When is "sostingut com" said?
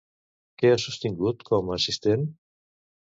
0.85-1.69